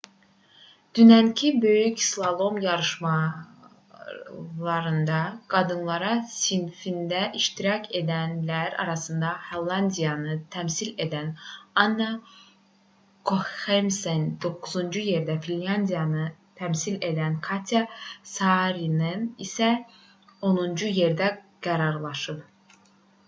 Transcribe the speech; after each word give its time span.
dünənki 0.97 1.49
böyük 1.63 1.99
slalom 2.03 2.55
yarışlarında 2.67 5.19
qadınlar 5.55 6.05
sinfində 6.37 7.19
iştirak 7.41 7.85
edənlər 7.99 8.79
arasında 8.85 9.29
hollandiyanı 9.51 10.37
təmsil 10.57 10.89
edən 11.07 11.29
anna 11.83 12.09
koxemsen 13.35 14.25
9-cu 14.49 15.05
yerdə 15.11 15.37
finlandiyanı 15.49 16.27
təmsil 16.63 16.99
edən 17.11 17.39
katya 17.51 17.85
saarinen 18.33 19.31
isə 19.49 19.71
10-cu 20.53 20.93
yerdə 21.01 21.33
qərarlaşıb 21.69 22.43